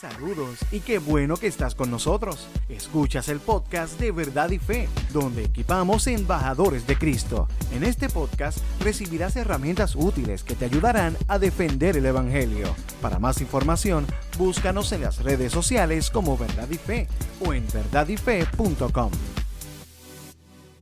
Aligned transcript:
Saludos 0.00 0.64
y 0.72 0.80
qué 0.80 0.98
bueno 0.98 1.36
que 1.36 1.46
estás 1.46 1.74
con 1.74 1.90
nosotros. 1.90 2.48
Escuchas 2.70 3.28
el 3.28 3.38
podcast 3.38 4.00
de 4.00 4.12
Verdad 4.12 4.50
y 4.50 4.58
Fe, 4.58 4.88
donde 5.12 5.44
equipamos 5.44 6.06
embajadores 6.06 6.86
de 6.86 6.96
Cristo. 6.96 7.48
En 7.76 7.84
este 7.84 8.08
podcast 8.08 8.60
recibirás 8.82 9.36
herramientas 9.36 9.94
útiles 9.94 10.42
que 10.42 10.54
te 10.54 10.64
ayudarán 10.64 11.18
a 11.28 11.38
defender 11.38 11.98
el 11.98 12.06
Evangelio. 12.06 12.74
Para 13.02 13.18
más 13.18 13.42
información, 13.42 14.06
búscanos 14.38 14.90
en 14.92 15.02
las 15.02 15.22
redes 15.22 15.52
sociales 15.52 16.08
como 16.08 16.38
Verdad 16.38 16.68
y 16.70 16.76
Fe 16.76 17.06
o 17.46 17.52
en 17.52 17.66
verdadyfe.com. 17.70 19.10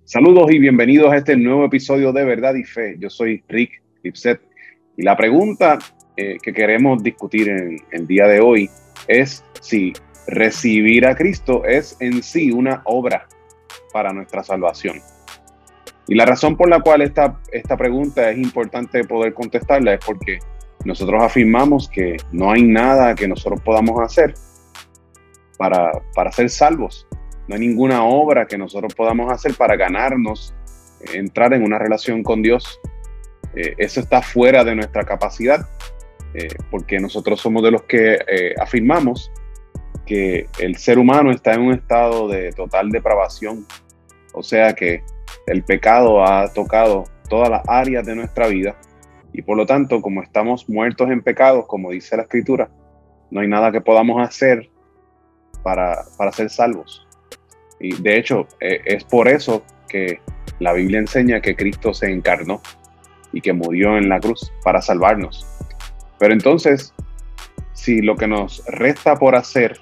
Saludos 0.05 0.47
y 0.53 0.61
bienvenidos 0.61 1.13
a 1.13 1.17
este 1.17 1.37
nuevo 1.37 1.65
episodio 1.65 2.13
de 2.13 2.25
Verdad 2.25 2.55
y 2.55 2.63
Fe. 2.63 2.95
Yo 3.01 3.11
soy 3.11 3.43
Rick 3.49 3.83
Lipset 4.05 4.41
y 4.97 5.03
la 5.03 5.17
pregunta 5.17 5.77
eh, 6.17 6.37
que 6.41 6.53
queremos 6.53 7.03
discutir 7.03 7.49
en 7.49 7.79
el 7.91 8.07
día 8.07 8.29
de 8.29 8.39
hoy 8.39 8.71
es 9.07 9.45
si 9.61 9.93
recibir 10.27 11.07
a 11.07 11.15
Cristo 11.15 11.65
es 11.65 11.97
en 12.01 12.23
sí 12.23 12.51
una 12.51 12.83
obra 12.85 13.27
para 13.93 14.13
nuestra 14.13 14.43
salvación. 14.43 15.01
Y 16.07 16.15
la 16.15 16.25
razón 16.25 16.57
por 16.57 16.69
la 16.71 16.81
cual 16.81 17.03
esta, 17.03 17.39
esta 17.53 17.77
pregunta 17.77 18.31
es 18.31 18.39
importante 18.39 19.05
poder 19.05 19.35
contestarla 19.35 19.95
es 19.95 20.05
porque 20.05 20.39
nosotros 20.85 21.23
afirmamos 21.23 21.89
que 21.89 22.17
no 22.33 22.51
hay 22.51 22.63
nada 22.63 23.15
que 23.15 23.29
nosotros 23.29 23.61
podamos 23.61 24.01
hacer 24.01 24.35
para, 25.59 25.93
para 26.15 26.33
ser 26.33 26.49
salvos. 26.49 27.07
No 27.47 27.55
hay 27.55 27.61
ninguna 27.61 28.05
obra 28.05 28.47
que 28.47 28.57
nosotros 28.57 28.95
podamos 28.95 29.33
hacer 29.33 29.55
para 29.55 29.77
ganarnos, 29.77 30.55
entrar 31.13 31.53
en 31.53 31.63
una 31.63 31.79
relación 31.79 32.23
con 32.23 32.43
Dios. 32.43 32.81
Eh, 33.55 33.75
eso 33.79 34.01
está 34.01 34.23
fuera 34.23 34.65
de 34.65 34.75
nuestra 34.75 35.05
capacidad. 35.05 35.67
Eh, 36.35 36.49
porque 36.71 36.99
nosotros 37.01 37.41
somos 37.41 37.63
de 37.63 37.71
los 37.71 37.83
que 37.85 38.15
eh, 38.15 38.55
afirmamos 38.61 39.33
que 40.05 40.47
el 40.59 40.77
ser 40.77 40.99
humano 40.99 41.31
está 41.31 41.55
en 41.55 41.63
un 41.63 41.73
estado 41.73 42.29
de 42.29 42.53
total 42.53 42.91
depravación, 42.91 43.67
o 44.33 44.43
sea 44.43 44.75
que 44.75 45.03
el 45.47 45.63
pecado 45.65 46.25
ha 46.25 46.53
tocado 46.53 47.05
todas 47.29 47.51
las 47.51 47.63
áreas 47.67 48.07
de 48.07 48.15
nuestra 48.15 48.47
vida 48.47 48.77
y 49.33 49.43
por 49.43 49.57
lo 49.57 49.67
tanto, 49.67 50.01
como 50.01 50.23
estamos 50.23 50.69
muertos 50.69 51.11
en 51.11 51.23
pecados, 51.23 51.67
como 51.67 51.91
dice 51.91 52.17
la 52.17 52.23
escritura, 52.23 52.71
no 53.31 53.41
hay 53.41 53.49
nada 53.49 53.71
que 53.71 53.81
podamos 53.81 54.21
hacer 54.21 54.71
para, 55.63 56.05
para 56.17 56.33
ser 56.33 56.51
salvos. 56.51 57.07
Y 57.79 58.01
de 58.01 58.19
hecho, 58.19 58.49
eh, 58.61 58.81
es 58.85 59.05
por 59.05 59.29
eso 59.29 59.63
que 59.89 60.21
la 60.59 60.73
Biblia 60.73 60.99
enseña 60.99 61.41
que 61.41 61.55
Cristo 61.55 61.95
se 61.95 62.11
encarnó 62.11 62.61
y 63.33 63.41
que 63.41 63.53
murió 63.53 63.97
en 63.97 64.09
la 64.09 64.19
cruz 64.19 64.53
para 64.65 64.81
salvarnos. 64.81 65.47
Pero 66.19 66.33
entonces, 66.33 66.95
si 67.73 68.03
lo 68.03 68.17
que 68.17 68.27
nos 68.27 68.65
resta 68.67 69.17
por 69.17 69.37
hacer 69.37 69.81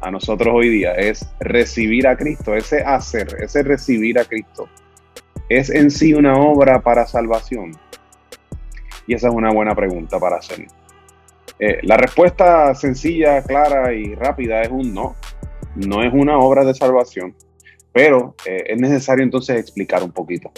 a 0.00 0.10
nosotros 0.10 0.54
hoy 0.54 0.68
día 0.68 0.92
es 0.92 1.26
recibir 1.40 2.06
a 2.06 2.16
Cristo, 2.16 2.54
ese 2.54 2.82
hacer, 2.82 3.36
ese 3.40 3.62
recibir 3.62 4.18
a 4.18 4.24
Cristo, 4.24 4.68
es 5.48 5.70
en 5.70 5.90
sí 5.90 6.14
una 6.14 6.34
obra 6.34 6.80
para 6.80 7.06
salvación. 7.06 7.72
Y 9.06 9.14
esa 9.14 9.28
es 9.28 9.34
una 9.34 9.50
buena 9.50 9.74
pregunta 9.74 10.18
para 10.20 10.36
hacer. 10.36 10.66
Eh, 11.58 11.78
la 11.82 11.96
respuesta 11.96 12.74
sencilla, 12.74 13.42
clara 13.42 13.92
y 13.92 14.14
rápida 14.14 14.62
es 14.62 14.68
un 14.68 14.94
no. 14.94 15.16
No 15.74 16.02
es 16.02 16.12
una 16.12 16.38
obra 16.38 16.64
de 16.64 16.74
salvación, 16.74 17.34
pero 17.92 18.34
eh, 18.44 18.64
es 18.66 18.80
necesario 18.80 19.24
entonces 19.24 19.58
explicar 19.58 20.02
un 20.02 20.12
poquito. 20.12 20.50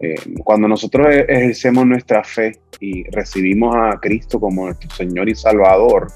Eh, 0.00 0.14
cuando 0.42 0.66
nosotros 0.66 1.08
e-, 1.08 1.26
ejercemos 1.28 1.86
nuestra 1.86 2.24
fe 2.24 2.58
y 2.80 3.04
recibimos 3.10 3.76
a 3.76 4.00
Cristo 4.00 4.40
como 4.40 4.64
nuestro 4.64 4.90
Señor 4.90 5.28
y 5.28 5.34
Salvador 5.34 6.08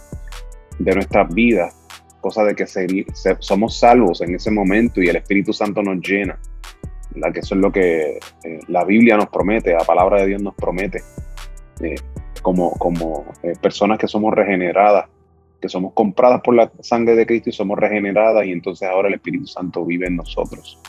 de 0.78 0.94
nuestras 0.94 1.32
vidas, 1.34 1.76
cosa 2.20 2.44
de 2.44 2.54
que 2.54 2.66
somos 3.40 3.78
salvos 3.78 4.22
en 4.22 4.34
ese 4.34 4.50
momento 4.50 5.02
y 5.02 5.08
el 5.08 5.16
Espíritu 5.16 5.52
Santo 5.52 5.82
nos 5.82 5.98
llena, 5.98 6.38
la 7.14 7.30
que 7.30 7.40
eso 7.40 7.54
es 7.54 7.60
lo 7.60 7.70
que 7.70 8.18
eh, 8.44 8.60
la 8.68 8.84
Biblia 8.84 9.18
nos 9.18 9.28
promete, 9.28 9.72
la 9.72 9.84
palabra 9.84 10.22
de 10.22 10.28
Dios 10.28 10.42
nos 10.42 10.54
promete, 10.54 11.02
eh, 11.80 11.96
como, 12.40 12.72
como 12.72 13.26
personas 13.60 13.98
que 13.98 14.08
somos 14.08 14.32
regeneradas, 14.34 15.06
que 15.60 15.68
somos 15.68 15.92
compradas 15.92 16.40
por 16.42 16.54
la 16.54 16.72
sangre 16.80 17.14
de 17.16 17.26
Cristo 17.26 17.50
y 17.50 17.52
somos 17.52 17.78
regeneradas 17.78 18.46
y 18.46 18.52
entonces 18.52 18.88
ahora 18.88 19.08
el 19.08 19.14
Espíritu 19.14 19.46
Santo 19.46 19.84
vive 19.84 20.06
en 20.06 20.16
nosotros. 20.16 20.80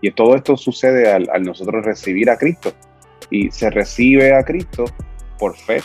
Y 0.00 0.10
todo 0.10 0.36
esto 0.36 0.56
sucede 0.56 1.10
al, 1.12 1.42
nosotros 1.42 1.84
recibir 1.84 2.30
a 2.30 2.36
Cristo. 2.36 2.72
Y 3.30 3.50
se 3.50 3.70
recibe 3.70 4.34
a 4.34 4.44
Cristo 4.44 4.84
por 5.38 5.56
fe. 5.56 5.82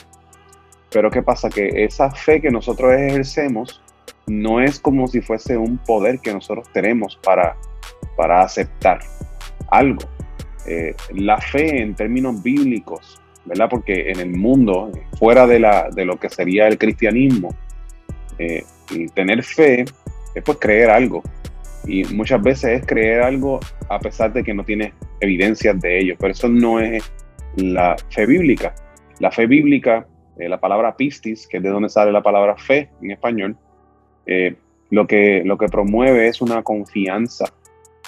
Pero 0.91 1.09
¿qué 1.09 1.21
pasa? 1.21 1.49
Que 1.49 1.83
esa 1.83 2.11
fe 2.11 2.41
que 2.41 2.51
nosotros 2.51 2.93
ejercemos 2.93 3.81
no 4.27 4.61
es 4.61 4.79
como 4.79 5.07
si 5.07 5.21
fuese 5.21 5.57
un 5.57 5.77
poder 5.77 6.19
que 6.19 6.33
nosotros 6.33 6.67
tenemos 6.73 7.17
para, 7.23 7.55
para 8.15 8.41
aceptar 8.41 8.99
algo. 9.69 10.01
Eh, 10.67 10.95
la 11.15 11.39
fe 11.39 11.81
en 11.81 11.95
términos 11.95 12.43
bíblicos, 12.43 13.19
¿verdad? 13.45 13.67
Porque 13.69 14.11
en 14.11 14.19
el 14.19 14.31
mundo, 14.31 14.91
fuera 15.17 15.47
de, 15.47 15.59
la, 15.59 15.89
de 15.89 16.05
lo 16.05 16.19
que 16.19 16.29
sería 16.29 16.67
el 16.67 16.77
cristianismo, 16.77 17.55
eh, 18.37 18.63
tener 19.15 19.43
fe 19.43 19.85
es 20.35 20.43
pues 20.43 20.57
creer 20.59 20.89
algo. 20.89 21.23
Y 21.85 22.03
muchas 22.13 22.41
veces 22.41 22.81
es 22.81 22.85
creer 22.85 23.21
algo 23.21 23.59
a 23.89 23.99
pesar 23.99 24.31
de 24.33 24.43
que 24.43 24.53
no 24.53 24.63
tiene 24.63 24.93
evidencias 25.19 25.79
de 25.79 25.99
ello, 25.99 26.15
pero 26.19 26.31
eso 26.31 26.47
no 26.47 26.79
es 26.79 27.03
la 27.55 27.95
fe 28.09 28.25
bíblica. 28.25 28.75
La 29.19 29.31
fe 29.31 29.45
bíblica, 29.45 30.07
eh, 30.37 30.47
la 30.47 30.59
palabra 30.59 30.95
pistis, 30.95 31.47
que 31.47 31.57
es 31.57 31.63
de 31.63 31.69
donde 31.69 31.89
sale 31.89 32.11
la 32.11 32.23
palabra 32.23 32.55
fe 32.57 32.89
en 33.01 33.11
español, 33.11 33.57
eh, 34.25 34.55
lo, 34.89 35.07
que, 35.07 35.43
lo 35.45 35.57
que 35.57 35.67
promueve 35.67 36.27
es 36.27 36.41
una 36.41 36.63
confianza, 36.63 37.45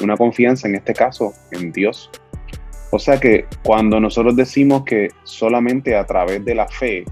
una 0.01 0.17
confianza 0.17 0.67
en 0.67 0.75
este 0.75 0.93
caso 0.93 1.33
en 1.51 1.71
Dios. 1.71 2.11
O 2.91 2.99
sea 2.99 3.19
que 3.19 3.45
cuando 3.63 3.99
nosotros 3.99 4.35
decimos 4.35 4.83
que 4.83 5.09
solamente 5.23 5.95
a 5.95 6.05
través 6.05 6.45
de 6.45 6.53
la 6.53 6.67
fe 6.67 7.05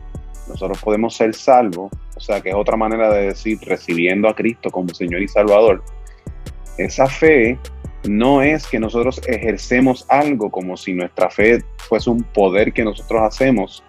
nosotros 0.47 0.79
podemos 0.81 1.15
ser 1.15 1.33
salvos, 1.33 1.91
o 2.15 2.19
sea 2.19 2.41
que 2.41 2.49
es 2.49 2.55
otra 2.55 2.77
manera 2.77 3.11
de 3.11 3.27
decir 3.27 3.57
recibiendo 3.65 4.27
a 4.27 4.35
Cristo 4.35 4.69
como 4.69 4.89
Señor 4.89 5.21
y 5.23 5.27
Salvador, 5.27 5.83
esa 6.85 7.07
fe 7.07 7.57
no 8.07 8.41
es 8.41 8.67
que 8.67 8.79
nosotros 8.79 9.21
ejercemos 9.27 10.05
algo 10.09 10.49
como 10.49 10.75
si 10.75 10.93
nuestra 10.93 11.29
fe 11.29 11.63
fuese 11.77 12.09
un 12.09 12.23
poder 12.23 12.73
que 12.73 12.83
nosotros 12.83 13.21
hacemos, 13.21 13.83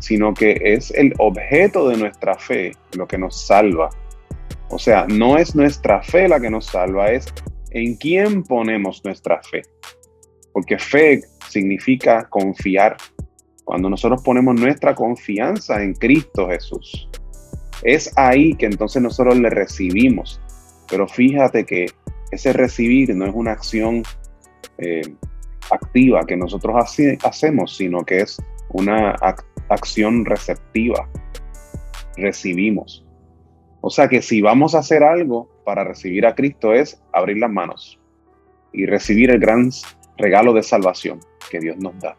sino 0.00 0.34
que 0.34 0.60
es 0.62 0.90
el 0.92 1.14
objeto 1.18 1.88
de 1.88 1.96
nuestra 1.96 2.34
fe 2.36 2.72
lo 2.96 3.06
que 3.06 3.18
nos 3.18 3.46
salva. 3.46 3.90
O 4.70 4.78
sea, 4.78 5.06
no 5.08 5.36
es 5.36 5.54
nuestra 5.54 6.02
fe 6.02 6.28
la 6.28 6.40
que 6.40 6.50
nos 6.50 6.66
salva, 6.66 7.10
es 7.10 7.26
en 7.70 7.96
quién 7.96 8.42
ponemos 8.42 9.04
nuestra 9.04 9.40
fe. 9.42 9.62
Porque 10.52 10.78
fe 10.78 11.22
significa 11.48 12.28
confiar. 12.28 12.96
Cuando 13.64 13.88
nosotros 13.88 14.22
ponemos 14.22 14.60
nuestra 14.60 14.94
confianza 14.94 15.82
en 15.82 15.94
Cristo 15.94 16.48
Jesús, 16.48 17.08
es 17.82 18.12
ahí 18.16 18.54
que 18.54 18.66
entonces 18.66 19.00
nosotros 19.02 19.38
le 19.38 19.50
recibimos. 19.50 20.40
Pero 20.88 21.06
fíjate 21.06 21.64
que 21.64 21.86
ese 22.32 22.52
recibir 22.54 23.14
no 23.14 23.26
es 23.26 23.34
una 23.34 23.52
acción 23.52 24.02
eh, 24.78 25.02
activa 25.70 26.24
que 26.26 26.36
nosotros 26.36 26.74
hacemos, 27.22 27.76
sino 27.76 28.04
que 28.04 28.20
es 28.20 28.42
una 28.70 29.14
acción 29.68 30.24
receptiva. 30.24 31.08
Recibimos. 32.16 33.04
O 33.82 33.90
sea 33.90 34.08
que 34.08 34.22
si 34.22 34.40
vamos 34.40 34.74
a 34.74 34.78
hacer 34.78 35.04
algo 35.04 35.50
para 35.64 35.84
recibir 35.84 36.26
a 36.26 36.34
Cristo 36.34 36.72
es 36.72 37.00
abrir 37.12 37.36
las 37.36 37.50
manos 37.50 38.00
y 38.72 38.86
recibir 38.86 39.30
el 39.30 39.38
gran 39.38 39.70
regalo 40.16 40.54
de 40.54 40.62
salvación 40.62 41.20
que 41.50 41.60
Dios 41.60 41.76
nos 41.78 41.98
da. 42.00 42.16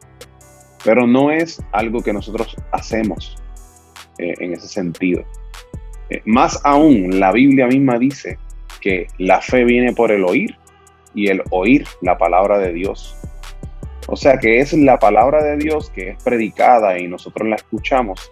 Pero 0.86 1.08
no 1.08 1.32
es 1.32 1.60
algo 1.72 2.04
que 2.04 2.14
nosotros 2.14 2.56
hacemos 2.72 3.36
eh, 4.20 4.36
en 4.40 4.54
ese 4.54 4.68
sentido. 4.68 5.24
Eh, 6.10 6.22
más 6.26 6.60
aún, 6.64 7.20
la 7.20 7.32
Biblia 7.32 7.66
misma 7.66 7.98
dice 7.98 8.38
que 8.84 9.08
la 9.18 9.40
fe 9.40 9.64
viene 9.64 9.94
por 9.94 10.12
el 10.12 10.26
oír 10.26 10.58
y 11.16 11.30
el 11.30 11.42
oír 11.52 11.86
la 12.02 12.18
palabra 12.18 12.60
de 12.60 12.74
Dios. 12.74 13.16
O 14.08 14.18
sea 14.18 14.38
que 14.38 14.60
es 14.60 14.74
la 14.74 15.00
palabra 15.00 15.42
de 15.42 15.56
Dios 15.56 15.90
que 15.90 16.10
es 16.10 16.22
predicada 16.22 17.00
y 17.00 17.08
nosotros 17.08 17.48
la 17.48 17.56
escuchamos. 17.56 18.30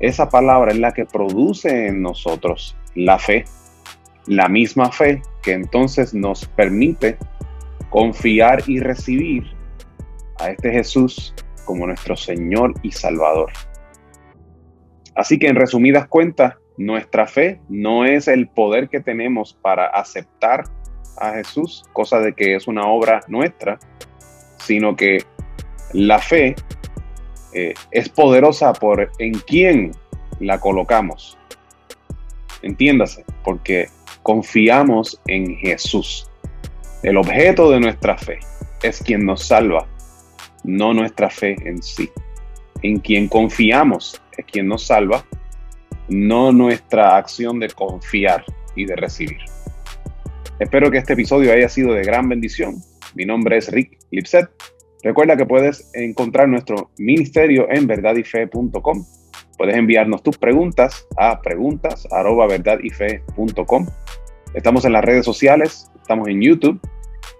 Esa 0.00 0.28
palabra 0.28 0.72
es 0.72 0.78
la 0.80 0.92
que 0.92 1.06
produce 1.06 1.86
en 1.86 2.02
nosotros 2.02 2.76
la 2.96 3.20
fe, 3.20 3.44
la 4.26 4.48
misma 4.48 4.90
fe 4.90 5.22
que 5.42 5.52
entonces 5.52 6.12
nos 6.12 6.44
permite 6.46 7.16
confiar 7.88 8.64
y 8.66 8.80
recibir 8.80 9.44
a 10.40 10.50
este 10.50 10.72
Jesús 10.72 11.34
como 11.64 11.86
nuestro 11.86 12.16
Señor 12.16 12.74
y 12.82 12.90
Salvador. 12.90 13.52
Así 15.14 15.38
que 15.38 15.46
en 15.46 15.54
resumidas 15.54 16.08
cuentas, 16.08 16.56
nuestra 16.78 17.26
fe 17.26 17.60
no 17.68 18.04
es 18.04 18.28
el 18.28 18.48
poder 18.48 18.88
que 18.88 19.00
tenemos 19.00 19.52
para 19.52 19.88
aceptar 19.88 20.64
a 21.18 21.32
Jesús, 21.32 21.84
cosa 21.92 22.20
de 22.20 22.32
que 22.32 22.54
es 22.54 22.68
una 22.68 22.86
obra 22.86 23.20
nuestra, 23.26 23.80
sino 24.58 24.94
que 24.94 25.18
la 25.92 26.20
fe 26.20 26.54
eh, 27.52 27.74
es 27.90 28.08
poderosa 28.08 28.72
por 28.72 29.10
en 29.18 29.34
quién 29.34 29.92
la 30.38 30.60
colocamos. 30.60 31.36
entiéndase, 32.62 33.24
porque 33.44 33.88
confiamos 34.22 35.20
en 35.26 35.56
Jesús. 35.56 36.28
El 37.02 37.16
objeto 37.16 37.70
de 37.70 37.80
nuestra 37.80 38.16
fe 38.16 38.38
es 38.82 39.00
quien 39.02 39.24
nos 39.24 39.46
salva, 39.46 39.86
no 40.64 40.94
nuestra 40.94 41.30
fe 41.30 41.56
en 41.64 41.82
sí. 41.82 42.08
En 42.82 43.00
quien 43.00 43.28
confiamos 43.28 44.20
es 44.36 44.44
quien 44.44 44.68
nos 44.68 44.86
salva, 44.86 45.24
no 46.08 46.52
nuestra 46.52 47.16
acción 47.16 47.60
de 47.60 47.68
confiar 47.68 48.44
y 48.74 48.86
de 48.86 48.96
recibir. 48.96 49.38
Espero 50.58 50.90
que 50.90 50.98
este 50.98 51.12
episodio 51.12 51.52
haya 51.52 51.68
sido 51.68 51.94
de 51.94 52.02
gran 52.02 52.28
bendición. 52.28 52.82
Mi 53.14 53.24
nombre 53.24 53.58
es 53.58 53.70
Rick 53.70 53.98
Lipset. 54.10 54.50
Recuerda 55.02 55.36
que 55.36 55.46
puedes 55.46 55.90
encontrar 55.94 56.48
nuestro 56.48 56.90
ministerio 56.98 57.68
en 57.70 57.86
verdadyfe.com. 57.86 59.06
Puedes 59.56 59.76
enviarnos 59.76 60.22
tus 60.22 60.36
preguntas 60.38 61.06
a 61.16 61.40
preguntas@verdadyfe.com. 61.40 63.86
Estamos 64.54 64.84
en 64.84 64.92
las 64.92 65.04
redes 65.04 65.24
sociales, 65.24 65.90
estamos 66.00 66.28
en 66.28 66.40
YouTube. 66.40 66.80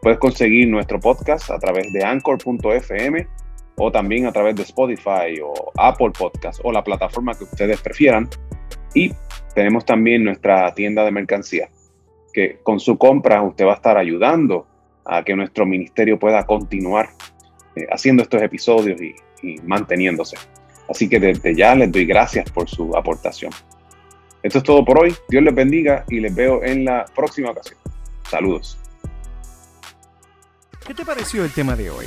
Puedes 0.03 0.19
conseguir 0.19 0.69
nuestro 0.69 0.99
podcast 1.01 1.51
a 1.51 1.59
través 1.59 1.91
de 1.93 2.05
anchor.fm 2.05 3.27
o 3.77 3.91
también 3.91 4.27
a 4.27 4.33
través 4.33 4.55
de 4.57 4.63
Spotify 4.63 5.41
o 5.43 5.73
Apple 5.77 6.11
Podcast 6.17 6.61
o 6.65 6.73
la 6.73 6.85
plataforma 6.85 7.35
que 7.35 7.45
ustedes 7.45 7.81
prefieran. 7.81 8.29
Y 8.95 9.13
tenemos 9.55 9.85
también 9.85 10.25
nuestra 10.25 10.73
tienda 10.75 11.05
de 11.05 11.11
mercancía, 11.11 11.69
que 12.33 12.59
con 12.63 12.81
su 12.81 12.97
compra 12.99 13.43
usted 13.43 13.67
va 13.67 13.73
a 13.73 13.77
estar 13.77 13.97
ayudando 13.97 14.67
a 15.05 15.25
que 15.25 15.35
nuestro 15.35 15.67
ministerio 15.67 16.19
pueda 16.19 16.45
continuar 16.45 17.11
eh, 17.75 17.87
haciendo 17.91 18.23
estos 18.23 18.43
episodios 18.43 19.01
y, 19.01 19.15
y 19.43 19.59
manteniéndose. 19.63 20.37
Así 20.89 21.09
que 21.09 21.21
desde 21.21 21.55
ya 21.55 21.75
les 21.75 21.93
doy 21.93 22.07
gracias 22.07 22.51
por 22.51 22.69
su 22.69 22.97
aportación. 22.97 23.53
Esto 24.43 24.59
es 24.59 24.65
todo 24.65 24.85
por 24.85 25.03
hoy. 25.03 25.15
Dios 25.29 25.43
les 25.43 25.55
bendiga 25.55 26.05
y 26.09 26.21
les 26.21 26.35
veo 26.35 26.63
en 26.63 26.85
la 26.85 27.05
próxima 27.15 27.51
ocasión. 27.51 27.79
Saludos. 28.31 28.79
¿Qué 30.87 30.95
te 30.95 31.05
pareció 31.05 31.45
el 31.45 31.53
tema 31.53 31.77
de 31.77 31.91
hoy? 31.91 32.07